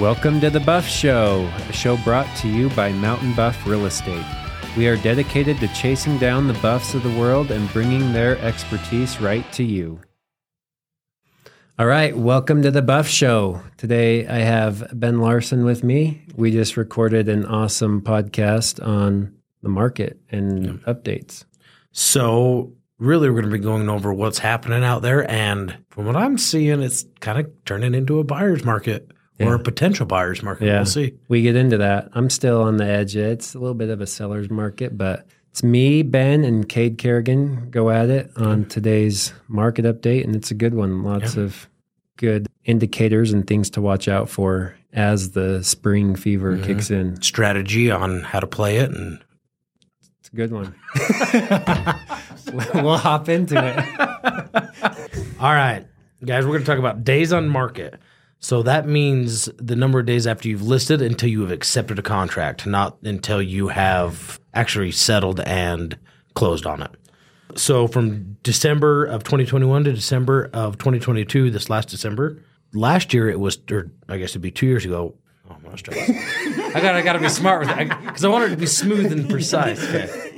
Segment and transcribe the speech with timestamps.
[0.00, 4.24] Welcome to the Buff Show, a show brought to you by Mountain Buff Real Estate.
[4.74, 9.20] We are dedicated to chasing down the buffs of the world and bringing their expertise
[9.20, 10.00] right to you.
[11.78, 13.60] All right, welcome to the Buff Show.
[13.76, 16.22] Today I have Ben Larson with me.
[16.34, 21.44] We just recorded an awesome podcast on the market and updates.
[21.92, 25.30] So, really, we're going to be going over what's happening out there.
[25.30, 29.10] And from what I'm seeing, it's kind of turning into a buyer's market
[29.46, 30.66] or a potential buyer's market.
[30.66, 30.76] Yeah.
[30.76, 31.14] We'll see.
[31.28, 32.10] We get into that.
[32.12, 33.16] I'm still on the edge.
[33.16, 37.70] It's a little bit of a seller's market, but it's me, Ben, and Cade Kerrigan
[37.70, 41.02] go at it on today's market update, and it's a good one.
[41.02, 41.68] Lots of
[42.16, 46.64] good indicators and things to watch out for as the spring fever mm-hmm.
[46.64, 47.20] kicks in.
[47.22, 48.90] Strategy on how to play it.
[48.90, 49.20] And
[50.20, 50.74] It's a good one.
[52.82, 53.76] we'll hop into it.
[55.40, 55.84] all right,
[56.24, 57.98] guys, we're going to talk about days on market.
[58.40, 62.02] So that means the number of days after you've listed until you have accepted a
[62.02, 65.98] contract, not until you have actually settled and
[66.34, 66.90] closed on it.
[67.54, 73.38] So from December of 2021 to December of 2022, this last December, last year it
[73.38, 75.14] was, or I guess it'd be two years ago.
[75.50, 75.76] Oh, I'm gonna.
[76.74, 78.66] I got, I got to be smart with it because I want it to be
[78.66, 79.82] smooth and precise.
[79.84, 80.30] Okay.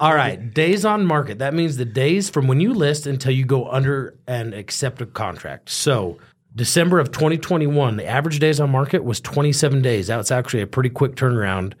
[0.00, 1.38] All right, days on market.
[1.40, 5.06] That means the days from when you list until you go under and accept a
[5.06, 5.68] contract.
[5.68, 6.18] So
[6.54, 10.06] December of 2021, the average days on market was 27 days.
[10.06, 11.74] That's actually a pretty quick turnaround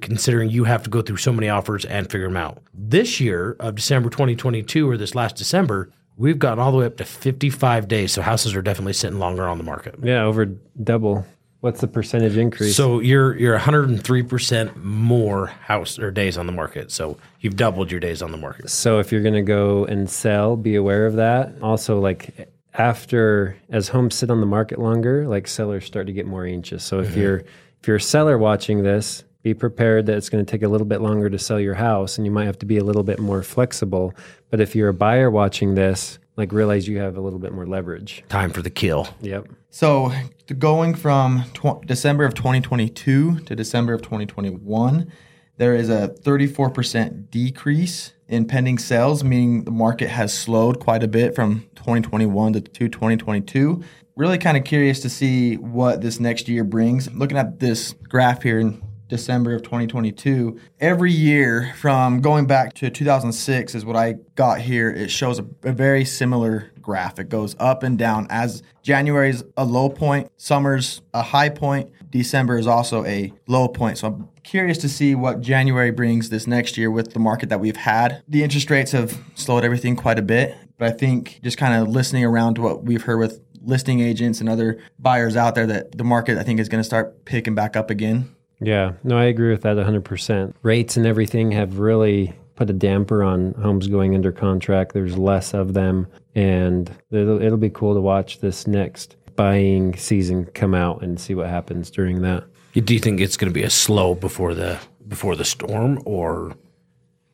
[0.00, 2.62] considering you have to go through so many offers and figure them out.
[2.72, 6.96] This year of December 2022 or this last December, we've gotten all the way up
[6.98, 8.12] to 55 days.
[8.12, 9.96] So houses are definitely sitting longer on the market.
[10.02, 11.26] Yeah, over double.
[11.60, 12.76] What's the percentage increase?
[12.76, 16.92] So you're you're 103% more house or days on the market.
[16.92, 18.70] So you've doubled your days on the market.
[18.70, 21.54] So if you're going to go and sell, be aware of that.
[21.60, 26.26] Also, like after as homes sit on the market longer, like sellers start to get
[26.26, 26.84] more anxious.
[26.84, 27.20] So if mm-hmm.
[27.20, 27.38] you're
[27.80, 30.86] if you're a seller watching this, be prepared that it's going to take a little
[30.86, 33.18] bit longer to sell your house, and you might have to be a little bit
[33.18, 34.12] more flexible.
[34.50, 37.66] But if you're a buyer watching this, like realize you have a little bit more
[37.66, 38.24] leverage.
[38.28, 39.08] Time for the kill.
[39.20, 39.48] Yep.
[39.70, 40.12] So
[40.58, 45.12] going from tw- December of 2022 to December of 2021,
[45.58, 51.08] there is a 34% decrease in pending sales, meaning the market has slowed quite a
[51.08, 53.82] bit from 2021 to, to 2022.
[54.16, 57.12] Really kind of curious to see what this next year brings.
[57.12, 62.90] Looking at this graph here in December of 2022, every year from going back to
[62.90, 64.90] 2006 is what I got here.
[64.90, 67.18] It shows a, a very similar graph.
[67.18, 72.56] It goes up and down as January's a low point, summer's a high point, December
[72.56, 73.98] is also a low point.
[73.98, 77.60] So I'm curious to see what January brings this next year with the market that
[77.60, 78.22] we've had.
[78.26, 81.88] The interest rates have slowed everything quite a bit, but I think just kind of
[81.88, 85.98] listening around to what we've heard with listing agents and other buyers out there that
[85.98, 88.34] the market I think is going to start picking back up again.
[88.60, 90.54] Yeah, no, I agree with that 100%.
[90.62, 94.92] Rates and everything have really put a damper on homes going under contract.
[94.92, 100.44] There's less of them, and it'll, it'll be cool to watch this next buying season
[100.46, 102.42] come out and see what happens during that.
[102.74, 104.76] Do you think it's going to be a slow before the
[105.06, 106.56] before the storm, or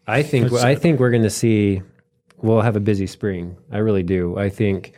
[0.07, 1.81] I think I think we're going to see
[2.43, 3.57] we'll have a busy spring.
[3.73, 4.37] I really do.
[4.37, 4.93] I think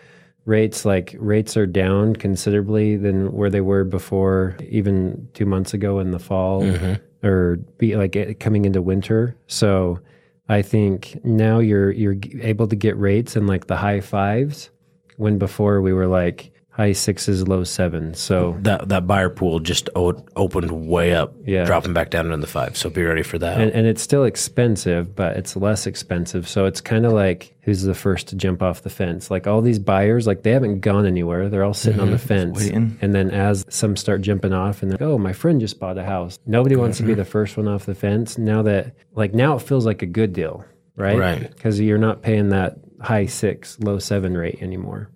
[0.45, 6.01] rates like rates are down considerably than where they were before even 2 months ago
[6.01, 7.27] in the fall mm-hmm.
[7.27, 9.37] or be like coming into winter.
[9.47, 10.01] So
[10.49, 14.69] I think now you're you're able to get rates in like the high 5s
[15.17, 18.17] when before we were like high 6s low 7s.
[18.17, 21.65] So that that buyer pool just o- opened way up, Yeah.
[21.65, 22.77] dropping back down into the five.
[22.77, 23.59] So be ready for that.
[23.59, 26.47] and, and it's still expensive, but it's less expensive.
[26.47, 29.31] So it's kind of like who's the first to jump off the fence?
[29.31, 31.49] Like all these buyers, like they haven't gone anywhere.
[31.49, 32.21] They're all sitting on the mhm.
[32.21, 32.67] fence.
[32.67, 35.97] And then as some start jumping off and they're like, oh, my friend just bought
[35.97, 36.39] a house.
[36.45, 38.37] Nobody wants to be the first one off the fence.
[38.37, 40.63] Now that, like, now it feels like a good deal,
[40.95, 41.19] right?
[41.19, 41.41] Right.
[41.41, 45.11] Because you're not paying that high six, low seven rate anymore.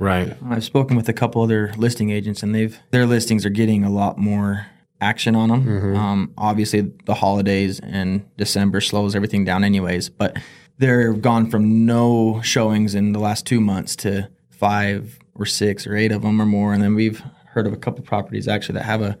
[0.00, 0.36] Right.
[0.48, 3.90] I've spoken with a couple other listing agents, and they've their listings are getting a
[3.90, 4.66] lot more
[5.00, 5.96] action on them.
[5.96, 10.08] Um, obviously, the holidays and December slows everything down, anyways.
[10.08, 10.36] But
[10.78, 15.94] they're gone from no showings in the last two months to five or six or
[15.96, 18.84] eight of them or more, and then we've heard of a couple properties actually that
[18.84, 19.16] have a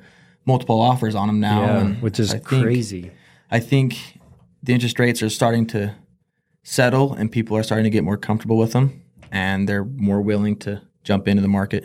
[0.46, 3.10] multiple offers on them now, and which is I think- crazy.
[3.50, 4.18] I think
[4.62, 5.94] the interest rates are starting to
[6.62, 10.56] settle and people are starting to get more comfortable with them and they're more willing
[10.56, 11.84] to jump into the market.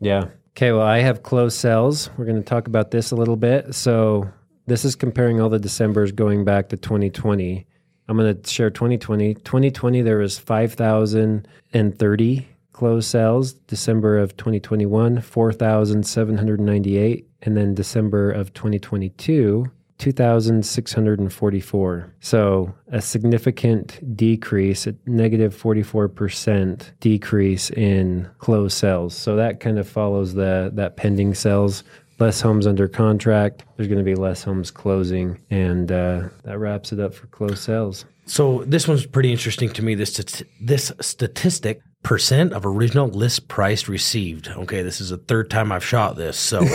[0.00, 0.28] Yeah.
[0.56, 2.10] Okay, well, I have closed sales.
[2.16, 3.74] We're going to talk about this a little bit.
[3.74, 4.30] So,
[4.66, 7.66] this is comparing all the Decembers going back to 2020.
[8.08, 9.34] I'm going to share 2020.
[9.34, 17.26] 2020, there was 5,030 closed sales, December of 2021, 4,798.
[17.42, 19.64] And then December of 2022,
[20.00, 22.14] 2,644.
[22.20, 29.14] So a significant decrease, a negative 44% decrease in closed sales.
[29.14, 31.84] So that kind of follows the that pending sales.
[32.18, 33.64] Less homes under contract.
[33.76, 37.56] There's going to be less homes closing, and uh, that wraps it up for closed
[37.58, 38.04] sales.
[38.26, 39.94] So this one's pretty interesting to me.
[39.94, 44.48] This this statistic percent of original list price received.
[44.48, 46.38] Okay, this is the third time I've shot this.
[46.38, 46.60] So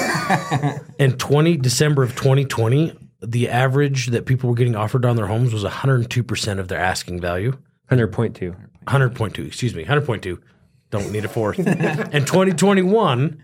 [1.00, 5.53] in 20 December of 2020, the average that people were getting offered on their homes
[5.53, 7.57] was 102% of their asking value.
[7.89, 8.56] 100.2.
[8.85, 10.39] 100.2, excuse me, 100.2.
[10.91, 11.59] Don't need a fourth.
[11.59, 13.41] in 2021,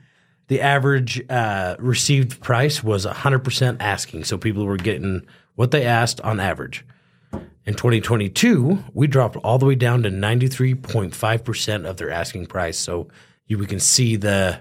[0.47, 4.23] the average uh, received price was 100% asking.
[4.25, 5.25] So people were getting
[5.55, 6.85] what they asked on average.
[7.65, 12.77] In 2022, we dropped all the way down to 93.5% of their asking price.
[12.77, 13.07] So
[13.47, 14.59] you we can see the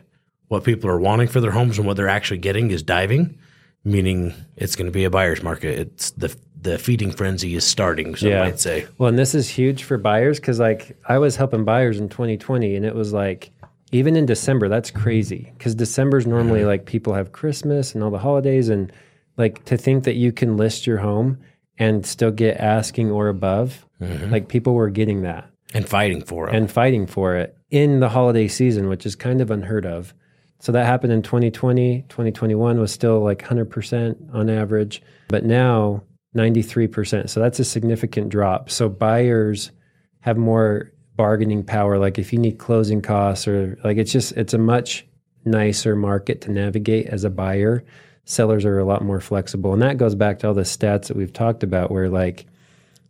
[0.49, 3.39] what people are wanting for their homes and what they're actually getting is diving
[3.85, 5.79] meaning it's going to be a buyer's market.
[5.79, 8.15] It's the the feeding frenzy is starting.
[8.17, 8.45] Some yeah.
[8.45, 8.87] might say.
[8.99, 12.77] Well, and this is huge for buyers because like I was helping buyers in 2020,
[12.77, 13.51] and it was like
[13.93, 16.69] even in December, that's crazy because December is normally mm-hmm.
[16.69, 18.93] like people have Christmas and all the holidays, and
[19.37, 21.39] like to think that you can list your home
[21.79, 24.31] and still get asking or above, mm-hmm.
[24.31, 28.09] like people were getting that and fighting for it and fighting for it in the
[28.11, 30.15] holiday season, which is kind of unheard of.
[30.61, 32.03] So that happened in 2020.
[32.09, 36.03] 2021 was still like 100% on average, but now
[36.37, 37.29] 93%.
[37.29, 38.71] So that's a significant drop.
[38.71, 39.73] So buyers
[40.21, 41.99] have more bargaining power.
[41.99, 45.07] Like if you need closing costs or like it's just, it's a much
[45.45, 47.83] nicer market to navigate as a buyer.
[48.27, 49.73] Sellers are a lot more flexible.
[49.73, 52.45] And that goes back to all the stats that we've talked about where like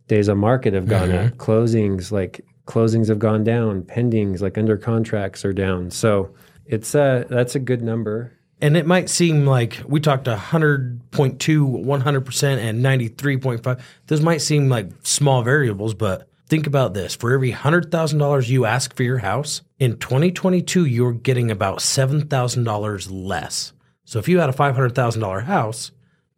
[0.07, 1.27] days on market have gone mm-hmm.
[1.27, 5.91] up, closings, like closings have gone down, pendings, like under contracts are down.
[5.91, 6.33] So,
[6.71, 8.31] it's uh that's a good number.
[8.61, 13.81] And it might seem like we talked 100.2, 100%, and 93.5.
[14.05, 17.15] Those might seem like small variables, but think about this.
[17.15, 23.73] For every $100,000 you ask for your house, in 2022, you're getting about $7,000 less.
[24.05, 25.91] So if you had a $500,000 house,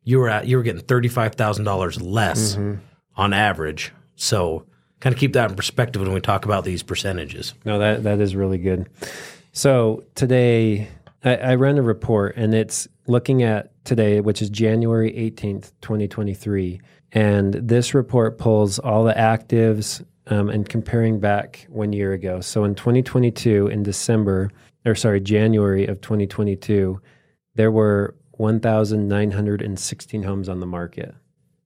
[0.04, 2.80] you were at you were getting $35,000 less mm-hmm.
[3.18, 3.92] on average.
[4.16, 4.66] So
[5.02, 7.54] kind of keep that in perspective when we talk about these percentages.
[7.66, 8.90] No, that that is really good.
[9.56, 10.88] So today,
[11.24, 16.82] I, I ran a report, and it's looking at today, which is January 18th, 2023.
[17.12, 22.42] And this report pulls all the actives um, and comparing back one year ago.
[22.42, 24.50] So in 2022, in December,
[24.88, 27.00] or sorry, January of 2022,
[27.54, 31.14] there were 1,916 homes on the market.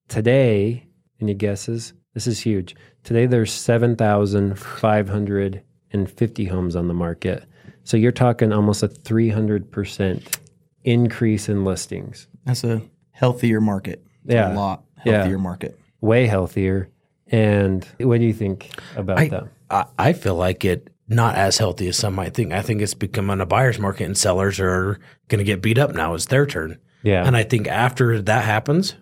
[0.09, 0.85] Today,
[1.21, 1.93] any guesses?
[2.13, 2.75] This is huge.
[3.05, 7.45] Today, there's 7,550 homes on the market.
[7.87, 10.37] So you're talking almost a 300%
[10.83, 12.27] increase in listings.
[12.43, 12.81] That's a
[13.11, 14.05] healthier market.
[14.25, 14.53] That's yeah.
[14.53, 15.41] A lot healthier yeah.
[15.41, 15.79] market.
[16.01, 16.89] Way healthier.
[17.27, 19.89] And what do you think about I, that?
[19.97, 22.51] I feel like it not as healthy as some might think.
[22.51, 24.99] I think it's becoming a buyer's market and sellers are
[25.29, 26.13] going to get beat up now.
[26.13, 26.79] It's their turn.
[27.03, 27.25] Yeah.
[27.25, 28.95] And I think after that happens,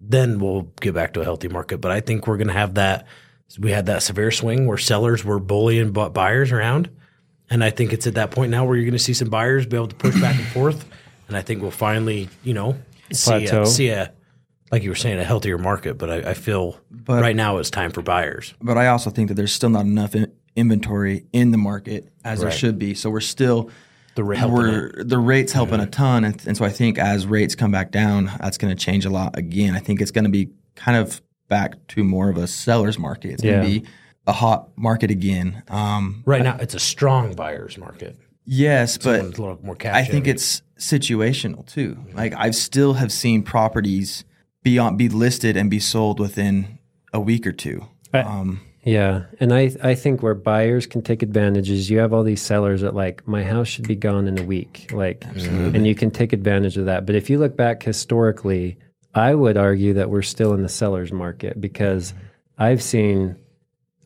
[0.00, 1.78] then we'll get back to a healthy market.
[1.78, 3.06] But I think we're going to have that.
[3.56, 6.90] We had that severe swing where sellers were bullying buyers around.
[7.52, 9.66] And I think it's at that point now where you're going to see some buyers
[9.66, 10.88] be able to push back and forth.
[11.28, 12.78] And I think we'll finally, you know,
[13.12, 14.10] see a, see a,
[14.70, 15.98] like you were saying, a healthier market.
[15.98, 18.54] But I, I feel but, right now it's time for buyers.
[18.62, 22.38] But I also think that there's still not enough in, inventory in the market as
[22.38, 22.44] right.
[22.44, 22.94] there should be.
[22.94, 23.70] So we're still
[24.14, 25.88] the rate we're, the rates helping mm-hmm.
[25.88, 28.82] a ton, and, and so I think as rates come back down, that's going to
[28.82, 29.74] change a lot again.
[29.74, 33.32] I think it's going to be kind of back to more of a seller's market.
[33.32, 33.52] It's yeah.
[33.52, 33.86] going to be
[34.26, 35.62] a hot market again.
[35.68, 38.16] Um, right now, it's a strong buyer's market.
[38.44, 39.38] Yes, but
[39.86, 41.96] I think it's situational too.
[42.12, 44.24] Like I still have seen properties
[44.62, 46.78] be on, be listed and be sold within
[47.12, 47.86] a week or two.
[48.12, 52.24] Um, yeah, and I I think where buyers can take advantage is you have all
[52.24, 55.78] these sellers that like my house should be gone in a week, like, absolutely.
[55.78, 57.06] and you can take advantage of that.
[57.06, 58.76] But if you look back historically,
[59.14, 62.12] I would argue that we're still in the sellers market because
[62.58, 63.36] I've seen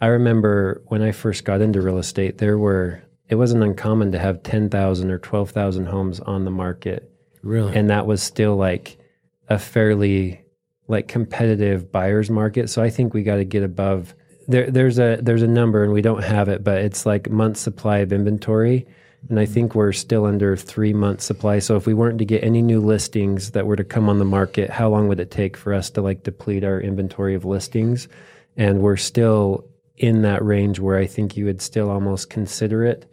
[0.00, 4.21] I remember when I first got into real estate, there were it wasn't uncommon to
[4.21, 7.11] have 10,000 or 12,000 homes on the market.
[7.43, 7.75] Really?
[7.75, 8.99] And that was still like
[9.49, 10.43] a fairly
[10.87, 12.71] like competitive buyer's market.
[12.71, 14.15] So I think we got to get above
[14.49, 17.57] there there's a there's a number and we don't have it, but it's like month
[17.57, 18.87] supply of inventory.
[19.29, 19.55] And I mm-hmm.
[19.55, 21.59] think we're still under three months supply.
[21.59, 24.25] So if we weren't to get any new listings that were to come on the
[24.25, 28.07] market, how long would it take for us to like deplete our inventory of listings?
[28.57, 33.11] And we're still in that range where I think you would still almost consider it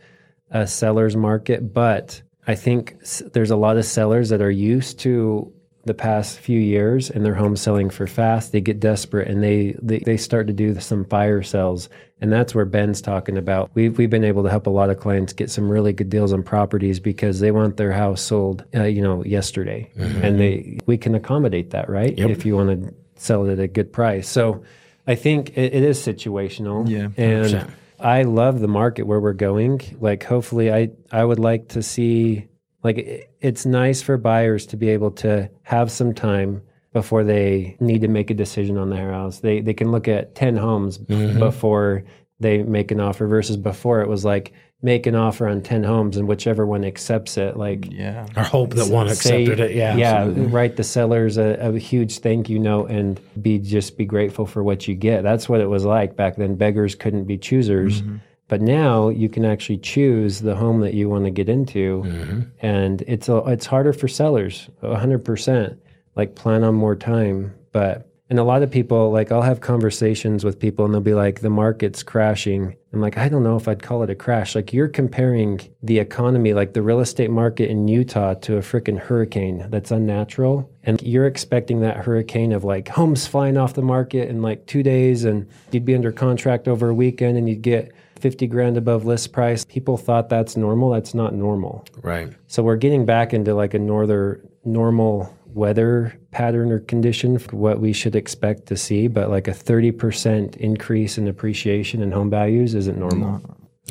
[0.52, 3.00] a seller's market, but I think
[3.34, 5.52] there's a lot of sellers that are used to
[5.86, 8.52] the past few years and their home selling for fast.
[8.52, 11.90] They get desperate and they, they, they start to do some fire sales.
[12.22, 13.70] And that's where Ben's talking about.
[13.74, 16.32] We've, we've been able to help a lot of clients get some really good deals
[16.32, 19.92] on properties because they want their house sold, uh, you know, yesterday.
[19.98, 20.24] Mm-hmm.
[20.24, 22.18] And they, we can accommodate that, right?
[22.18, 22.30] Yep.
[22.30, 24.30] If you want to sell it at a good price.
[24.30, 24.64] So
[25.06, 26.90] I think it, it is situational.
[26.90, 27.08] Yeah.
[27.08, 27.18] 100%.
[27.18, 29.82] And I love the market where we're going.
[30.00, 32.48] Like, hopefully, I, I would like to see
[32.84, 38.02] like it's nice for buyers to be able to have some time before they need
[38.02, 39.40] to make a decision on their house.
[39.40, 41.40] They they can look at 10 homes mm-hmm.
[41.40, 42.04] before
[42.40, 44.54] they make an offer versus before it was like
[44.84, 48.74] make an offer on 10 homes and whichever one accepts it like yeah or hope
[48.74, 50.46] that one say, accepted it yeah yeah absolutely.
[50.48, 54.62] write the sellers a, a, huge thank you note and be just be grateful for
[54.62, 58.18] what you get that's what it was like back then beggars couldn't be choosers mm-hmm
[58.50, 62.42] but now you can actually choose the home that you want to get into, mm-hmm.
[62.60, 65.80] and it's a, it's harder for sellers, hundred percent.
[66.16, 70.44] Like plan on more time, but and a lot of people like I'll have conversations
[70.44, 72.76] with people and they'll be like the market's crashing.
[72.94, 74.54] I'm like I don't know if I'd call it a crash.
[74.54, 79.00] Like you're comparing the economy like the real estate market in Utah to a freaking
[79.00, 79.66] hurricane.
[79.70, 80.70] That's unnatural.
[80.84, 84.84] And you're expecting that hurricane of like homes flying off the market in like 2
[84.84, 89.06] days and you'd be under contract over a weekend and you'd get 50 grand above
[89.06, 89.66] list price.
[89.66, 90.92] People thought that's normal.
[90.92, 91.86] That's not normal.
[92.02, 92.32] Right.
[92.48, 97.80] So we're getting back into like a northern normal weather pattern or condition for what
[97.80, 102.76] we should expect to see, but like a 30% increase in appreciation in home values
[102.76, 103.42] isn't normal.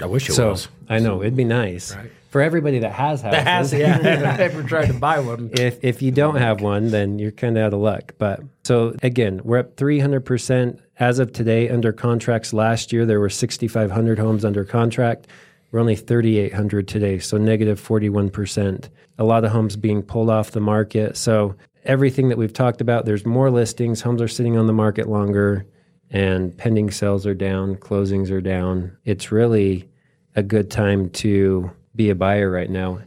[0.01, 0.69] I wish it so, was.
[0.89, 1.95] I know it'd be nice.
[1.95, 3.45] Right for everybody that has houses.
[3.45, 4.37] That has, yeah.
[4.41, 5.51] Ever tried to buy one?
[5.53, 8.15] If if you don't have one, then you're kind of out of luck.
[8.17, 12.55] But so again, we're up 300 percent as of today under contracts.
[12.55, 15.27] Last year there were 6,500 homes under contract.
[15.73, 18.91] We're only 3,800 today, so negative negative 41 percent.
[19.19, 21.17] A lot of homes being pulled off the market.
[21.17, 24.03] So everything that we've talked about, there's more listings.
[24.03, 25.65] Homes are sitting on the market longer,
[26.11, 27.77] and pending sales are down.
[27.77, 28.99] Closings are down.
[29.07, 29.89] It's really
[30.37, 33.01] a good time to be a buyer right now.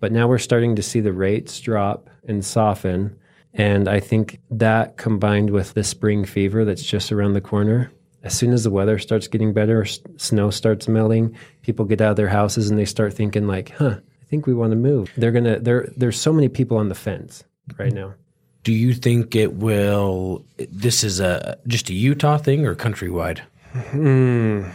[0.00, 3.18] But now we're starting to see the rates drop and soften.
[3.52, 7.90] And I think that combined with the spring fever that's just around the corner,
[8.22, 12.16] as soon as the weather starts getting better, snow starts melting, people get out of
[12.16, 15.32] their houses and they start thinking like, "Huh, I think we want to move." They're
[15.32, 17.44] going to there there's so many people on the fence
[17.76, 18.14] right now.
[18.62, 23.40] Do you think it will this is a just a Utah thing or countrywide?
[23.72, 24.68] Hmm.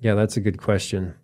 [0.00, 1.14] Yeah, that's a good question.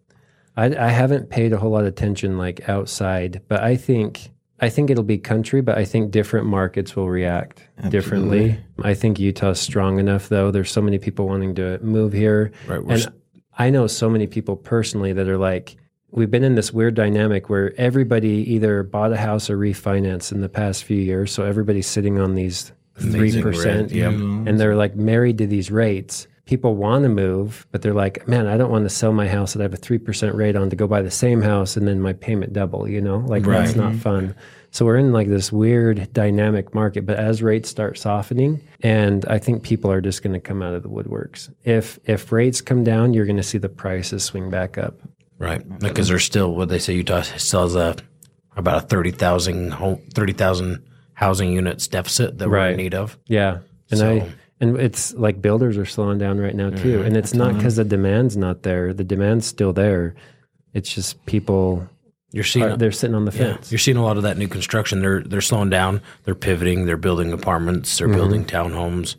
[0.57, 4.31] I, I haven't paid a whole lot of attention like outside, but I think
[4.61, 7.91] I think it'll be country, but I think different markets will react Absolutely.
[7.91, 8.65] differently.
[8.83, 10.53] I think Utah's strong enough though.
[10.53, 12.53] There's so many people wanting to move here.
[12.69, 12.81] Right.
[12.81, 13.15] And st-
[13.59, 15.77] I know so many people personally that are like,
[16.11, 20.41] we've been in this weird dynamic where everybody either bought a house or refinanced in
[20.41, 21.33] the past few years.
[21.33, 24.13] So everybody's sitting on these three percent, yep.
[24.13, 24.49] Mm-hmm.
[24.49, 28.47] and they're like married to these rates people want to move, but they're like, man,
[28.47, 30.77] I don't want to sell my house that I have a 3% rate on to
[30.77, 33.19] go buy the same house and then my payment double, you know?
[33.19, 33.65] Like, right.
[33.65, 34.01] that's not mm-hmm.
[34.01, 34.35] fun.
[34.73, 39.39] So we're in like this weird dynamic market, but as rates start softening, and I
[39.39, 41.53] think people are just going to come out of the woodworks.
[41.63, 44.99] If if rates come down, you're going to see the prices swing back up.
[45.39, 47.97] Right, because there's still what they say Utah still has a
[48.57, 49.75] about a thirty thousand
[50.15, 50.83] thirty thousand
[51.13, 52.69] housing units deficit that right.
[52.69, 53.19] we're in need of.
[53.27, 53.59] Yeah,
[53.91, 54.11] and so.
[54.11, 54.33] I
[54.63, 56.99] and it's like builders are slowing down right now too.
[56.99, 57.07] Mm-hmm.
[57.07, 58.95] And it's not because the demand's not there.
[58.95, 60.15] The demand's still there.
[60.73, 61.89] It's just people
[62.31, 63.67] you're seeing are, they're sitting on the fence.
[63.67, 65.03] Yeah, you're seeing a lot of that new construction.
[65.03, 66.01] They're they're slowing down.
[66.23, 66.87] They're pivoting.
[66.87, 67.99] They're building apartments.
[67.99, 68.17] They're mm-hmm.
[68.17, 69.17] building townhomes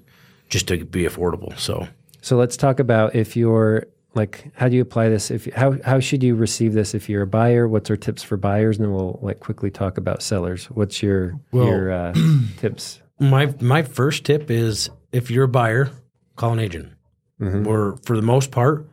[0.50, 1.60] just to be affordable.
[1.60, 1.90] So
[2.22, 3.86] so let's talk about if you're
[4.16, 7.24] like how do you apply this if how how should you receive this if you're
[7.24, 10.68] a buyer what's our tips for buyers and then we'll like quickly talk about sellers
[10.68, 12.14] what's your well, your uh,
[12.58, 15.92] tips my my first tip is if you're a buyer,
[16.36, 16.92] call an agent.
[17.40, 17.68] Mm-hmm.
[17.68, 18.88] Or for the most part,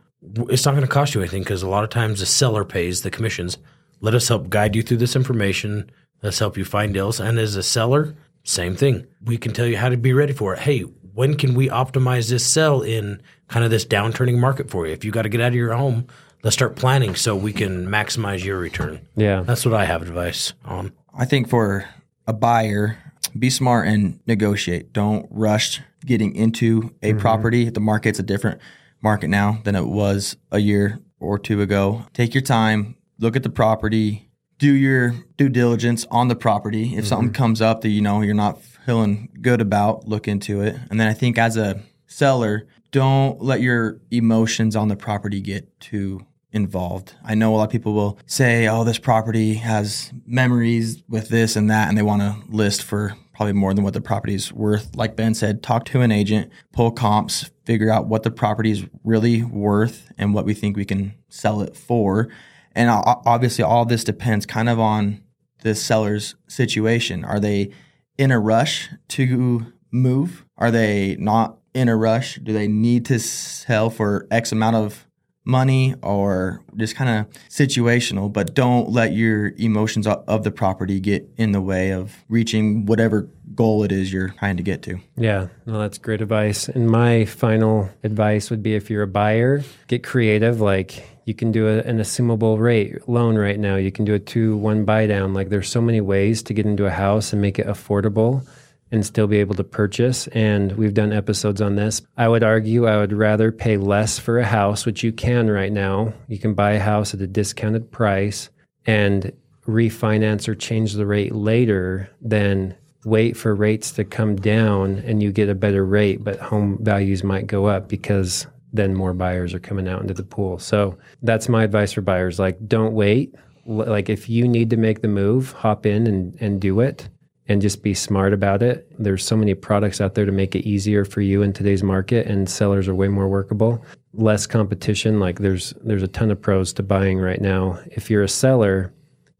[0.49, 3.01] it's not going to cost you anything because a lot of times the seller pays
[3.01, 3.57] the commissions.
[3.99, 5.91] Let us help guide you through this information.
[6.21, 7.19] Let's help you find deals.
[7.19, 9.07] And as a seller, same thing.
[9.23, 10.59] We can tell you how to be ready for it.
[10.59, 14.93] Hey, when can we optimize this sell in kind of this downturning market for you?
[14.93, 16.07] If you got to get out of your home,
[16.43, 19.01] let's start planning so we can maximize your return.
[19.15, 19.41] Yeah.
[19.41, 20.93] That's what I have advice on.
[21.13, 21.85] I think for
[22.27, 22.97] a buyer,
[23.37, 24.93] be smart and negotiate.
[24.93, 27.19] Don't rush getting into a mm-hmm.
[27.19, 27.69] property.
[27.69, 28.61] The market's a different
[29.01, 32.05] market now than it was a year or two ago.
[32.13, 36.83] Take your time, look at the property, do your due diligence on the property.
[36.83, 37.05] If mm-hmm.
[37.05, 40.75] something comes up that you know you're not feeling good about, look into it.
[40.89, 45.79] And then I think as a seller, don't let your emotions on the property get
[45.79, 47.15] too involved.
[47.23, 51.55] I know a lot of people will say, "Oh, this property has memories with this
[51.55, 54.53] and that," and they want to list for probably more than what the property is
[54.53, 54.95] worth.
[54.95, 58.85] Like Ben said, talk to an agent, pull comps, figure out what the property is
[59.03, 62.29] really worth and what we think we can sell it for.
[62.73, 65.23] And obviously, all this depends kind of on
[65.63, 67.25] the seller's situation.
[67.25, 67.71] Are they
[68.15, 70.45] in a rush to move?
[70.59, 72.35] Are they not in a rush?
[72.35, 75.07] Do they need to sell for X amount of
[75.43, 81.27] money or just kind of situational, but don't let your emotions of the property get
[81.37, 84.99] in the way of reaching whatever goal it is you're trying to get to.
[85.17, 86.69] Yeah, no, that's great advice.
[86.69, 90.61] And my final advice would be if you're a buyer, get creative.
[90.61, 93.75] Like you can do a, an assumable rate loan right now.
[93.75, 95.33] You can do a two one buy down.
[95.33, 98.47] Like there's so many ways to get into a house and make it affordable
[98.91, 100.27] and still be able to purchase.
[100.27, 102.01] And we've done episodes on this.
[102.17, 105.71] I would argue I would rather pay less for a house, which you can right
[105.71, 106.13] now.
[106.27, 108.49] You can buy a house at a discounted price
[108.85, 109.31] and
[109.65, 115.31] refinance or change the rate later than wait for rates to come down and you
[115.31, 119.59] get a better rate, but home values might go up because then more buyers are
[119.59, 120.59] coming out into the pool.
[120.59, 122.39] So that's my advice for buyers.
[122.39, 123.35] Like, don't wait.
[123.65, 127.09] Like, if you need to make the move, hop in and, and do it
[127.47, 128.87] and just be smart about it.
[128.97, 132.27] There's so many products out there to make it easier for you in today's market
[132.27, 133.83] and sellers are way more workable.
[134.13, 137.79] Less competition, like there's there's a ton of pros to buying right now.
[137.87, 138.93] If you're a seller,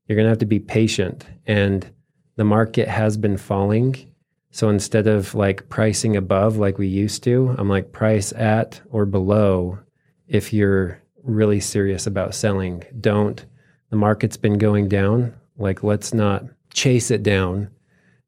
[0.08, 1.89] you're going to have to be patient and
[2.38, 4.13] the market has been falling.
[4.51, 9.05] So instead of like pricing above like we used to, I'm like price at or
[9.05, 9.79] below
[10.27, 12.84] if you're really serious about selling.
[13.00, 13.46] Don't
[13.89, 17.70] the market's been going down, like let's not chase it down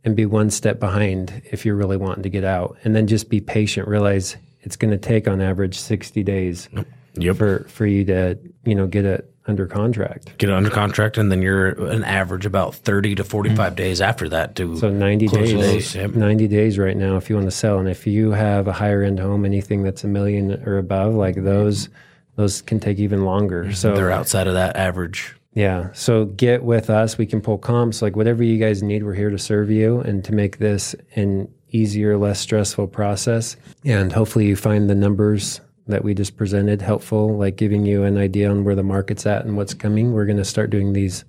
[0.05, 2.77] and be one step behind if you're really wanting to get out.
[2.83, 3.87] And then just be patient.
[3.87, 6.69] Realize it's going to take on average 60 days
[7.15, 7.37] yep.
[7.37, 10.37] for, for you to, you know, get it under contract.
[10.37, 11.17] Get it under contract.
[11.17, 13.75] And then you're an average about 30 to 45 mm-hmm.
[13.75, 16.11] days after that to So 90 days, yep.
[16.11, 17.79] 90 days right now if you want to sell.
[17.79, 21.35] And if you have a higher end home, anything that's a million or above, like
[21.35, 21.89] those,
[22.35, 23.65] those can take even longer.
[23.65, 23.73] Mm-hmm.
[23.73, 25.35] So they're outside of that average.
[25.53, 25.89] Yeah.
[25.93, 27.17] So get with us.
[27.17, 28.01] We can pull comps.
[28.01, 31.47] Like whatever you guys need, we're here to serve you and to make this an
[31.69, 33.55] easier, less stressful process.
[33.85, 38.17] And hopefully you find the numbers that we just presented helpful, like giving you an
[38.17, 40.13] idea on where the market's at and what's coming.
[40.13, 41.25] We're going to start doing these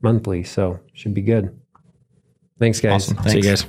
[0.00, 0.42] monthly.
[0.42, 1.56] So should be good.
[2.58, 3.04] Thanks, guys.
[3.04, 3.16] Awesome.
[3.16, 3.32] Thanks.
[3.32, 3.66] See you guys.